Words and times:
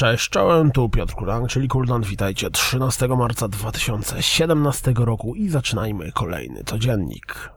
Cześć, 0.00 0.28
czołem, 0.28 0.70
tu 0.70 0.88
Piotr 0.88 1.14
Kurang, 1.14 1.48
czyli 1.48 1.68
Kuldan. 1.68 2.02
Witajcie 2.02 2.50
13 2.50 3.08
marca 3.08 3.48
2017 3.48 4.92
roku 4.96 5.34
i 5.34 5.48
zaczynajmy 5.48 6.12
kolejny 6.12 6.64
codziennik. 6.64 7.52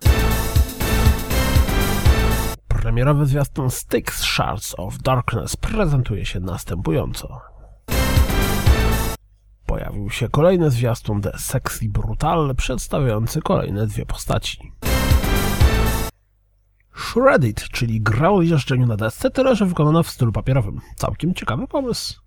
Premierowy 2.67 3.25
zwiastun 3.25 3.71
Styx 3.71 4.19
Shards 4.19 4.75
of 4.77 4.97
Darkness 4.97 5.55
prezentuje 5.55 6.25
się 6.25 6.39
następująco. 6.39 7.41
Pojawił 9.65 10.09
się 10.09 10.29
kolejny 10.29 10.71
zwiastun 10.71 11.21
The 11.21 11.37
Sexy 11.37 11.89
Brutal, 11.89 12.55
przedstawiający 12.55 13.41
kolejne 13.41 13.87
dwie 13.87 14.05
postaci. 14.05 14.71
Shredded, 16.95 17.69
czyli 17.69 18.01
gra 18.01 18.31
o 18.31 18.41
jeżdżeniu 18.41 18.85
na 18.85 18.97
desce, 18.97 19.29
tyle 19.31 19.55
że 19.55 19.65
wykonana 19.65 20.03
w 20.03 20.09
stylu 20.09 20.31
papierowym. 20.31 20.79
Całkiem 20.95 21.33
ciekawy 21.33 21.67
pomysł. 21.67 22.23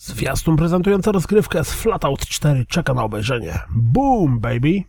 Zwiastun 0.00 0.56
prezentujący 0.56 1.12
rozgrywkę 1.12 1.64
z 1.64 1.72
Flatout 1.72 2.26
4 2.26 2.66
czeka 2.66 2.94
na 2.94 3.02
obejrzenie. 3.02 3.58
Boom, 3.70 4.40
baby! 4.40 4.82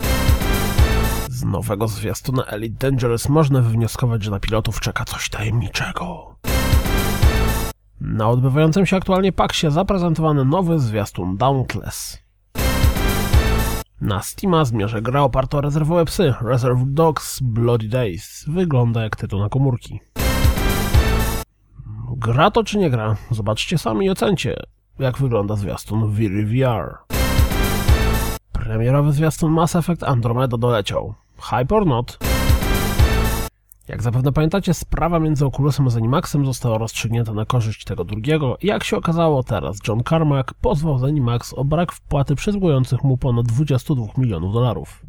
Z 1.29 1.43
nowego 1.43 1.87
zwiastuna 1.87 2.43
Elite 2.43 2.89
Dangerous 2.89 3.29
można 3.29 3.61
wywnioskować, 3.61 4.23
że 4.23 4.31
na 4.31 4.39
pilotów 4.39 4.79
czeka 4.79 5.05
coś 5.05 5.29
tajemniczego. 5.29 6.35
Na 8.01 8.29
odbywającym 8.29 8.85
się 8.85 8.97
aktualnie 8.97 9.31
paksie 9.31 9.71
zaprezentowano 9.71 10.45
nowy 10.45 10.79
zwiastun 10.79 11.37
Dauntless. 11.37 12.17
Na 14.01 14.21
Steama 14.21 14.65
zmierzę 14.65 15.01
gra 15.01 15.21
oparta 15.21 15.57
o 15.57 15.61
rezerwowe 15.61 16.05
psy 16.05 16.33
Reserve 16.41 16.83
Dogs 16.85 17.39
Bloody 17.41 17.87
Days. 17.87 18.45
Wygląda 18.47 19.03
jak 19.03 19.15
tytuł 19.15 19.39
na 19.39 19.49
komórki. 19.49 19.99
Gra 22.17 22.51
to 22.51 22.63
czy 22.63 22.77
nie 22.77 22.89
gra? 22.89 23.15
Zobaczcie 23.31 23.77
sami 23.77 24.05
i 24.05 24.09
ocencie, 24.09 24.55
jak 24.99 25.17
wygląda 25.17 25.55
zwiastun 25.55 26.11
Viri 26.11 26.45
VR. 26.45 26.97
Premierowy 28.51 29.13
zwiastun 29.13 29.51
Mass 29.51 29.75
Effect 29.75 30.03
Andromeda 30.03 30.57
doleciał. 30.57 31.13
Hype 31.41 31.75
or 31.75 31.85
not? 31.85 32.17
Jak 33.87 34.03
zapewne 34.03 34.31
pamiętacie, 34.31 34.73
sprawa 34.73 35.19
między 35.19 35.45
Oculusem 35.45 35.87
a 35.87 35.89
Zenimaxem 35.89 36.45
została 36.45 36.77
rozstrzygnięta 36.77 37.33
na 37.33 37.45
korzyść 37.45 37.83
tego 37.83 38.05
drugiego 38.05 38.57
i 38.61 38.67
jak 38.67 38.83
się 38.83 38.97
okazało 38.97 39.43
teraz, 39.43 39.77
John 39.87 40.03
Carmack 40.09 40.53
pozwał 40.53 40.99
Zenimax 40.99 41.53
o 41.53 41.65
brak 41.65 41.91
wpłaty 41.91 42.35
przysługujących 42.35 43.03
mu 43.03 43.17
ponad 43.17 43.45
22 43.45 44.05
milionów 44.17 44.53
dolarów. 44.53 45.05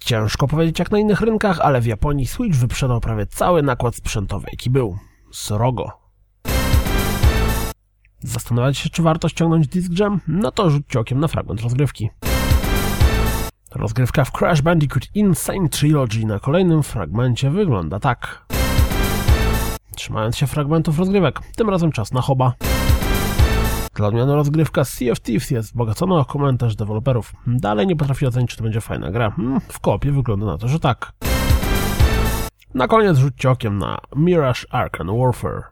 Ciężko 0.00 0.48
powiedzieć 0.48 0.78
jak 0.78 0.90
na 0.90 0.98
innych 0.98 1.20
rynkach, 1.20 1.60
ale 1.60 1.80
w 1.80 1.86
Japonii 1.86 2.26
Switch 2.26 2.58
wyprzedał 2.58 3.00
prawie 3.00 3.26
cały 3.26 3.62
nakład 3.62 3.94
sprzętowy, 3.96 4.46
jaki 4.50 4.70
był. 4.70 4.98
Srogo. 5.32 6.07
Zastanawiacie 8.20 8.82
się, 8.82 8.90
czy 8.90 9.02
warto 9.02 9.28
ściągnąć 9.28 9.68
Disc 9.68 9.98
Jam? 9.98 10.20
No 10.28 10.50
to 10.50 10.70
rzućcie 10.70 11.00
okiem 11.00 11.20
na 11.20 11.28
fragment 11.28 11.60
rozgrywki. 11.60 12.10
Rozgrywka 13.74 14.24
w 14.24 14.32
Crash 14.32 14.62
Bandicoot 14.62 15.06
Insane 15.14 15.68
Trilogy 15.68 16.26
na 16.26 16.38
kolejnym 16.38 16.82
fragmencie 16.82 17.50
wygląda 17.50 18.00
tak. 18.00 18.46
Trzymając 19.96 20.36
się 20.36 20.46
fragmentów 20.46 20.98
rozgrywek, 20.98 21.40
tym 21.56 21.70
razem 21.70 21.92
czas 21.92 22.12
na 22.12 22.20
hoba. 22.20 22.52
Dla 23.94 24.06
odmiany 24.08 24.34
rozgrywka 24.34 24.84
Sea 24.84 25.12
of 25.12 25.20
Thieves 25.20 25.50
jest 25.50 25.68
wzbogacona 25.68 26.14
o 26.14 26.24
komentarz 26.24 26.76
deweloperów. 26.76 27.32
Dalej 27.46 27.86
nie 27.86 27.96
potrafię 27.96 28.28
ocenić, 28.28 28.50
czy 28.50 28.56
to 28.56 28.62
będzie 28.62 28.80
fajna 28.80 29.10
gra. 29.10 29.30
Hmm, 29.30 29.60
w 29.60 29.80
kopie 29.80 30.12
wygląda 30.12 30.46
na 30.46 30.58
to, 30.58 30.68
że 30.68 30.80
tak. 30.80 31.12
Na 32.74 32.88
koniec 32.88 33.18
rzućcie 33.18 33.50
okiem 33.50 33.78
na 33.78 33.98
Mirage 34.16 34.60
Arcane 34.70 35.18
Warfare. 35.18 35.62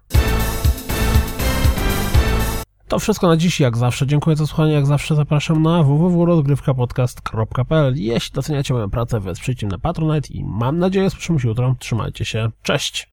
To 2.89 2.99
wszystko 2.99 3.29
na 3.29 3.37
dziś, 3.37 3.61
jak 3.61 3.77
zawsze. 3.77 4.07
Dziękuję 4.07 4.37
za 4.37 4.47
słuchanie, 4.47 4.73
jak 4.73 4.87
zawsze 4.87 5.15
zapraszam 5.15 5.63
na 5.63 5.83
www.rozgrywkapodcast.pl 5.83 7.95
Jeśli 7.97 8.35
doceniacie 8.35 8.75
moją 8.75 8.91
pracę, 8.91 9.21
wesprzyjcie 9.21 9.67
na 9.67 9.79
Patronite 9.79 10.29
i 10.29 10.45
mam 10.45 10.79
nadzieję 10.79 11.11
słyszymy 11.11 11.41
się 11.41 11.49
jutro. 11.49 11.77
Trzymajcie 11.79 12.25
się, 12.25 12.51
cześć! 12.63 13.05